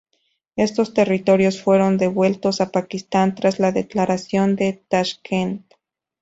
Estos 0.55 0.95
territorios 0.95 1.61
fueron 1.61 1.99
devueltos 1.99 2.59
a 2.59 2.71
Pakistán 2.71 3.35
tras 3.35 3.59
la 3.59 3.71
Declaración 3.71 4.55
de 4.55 4.81
Tashkent. 4.87 5.75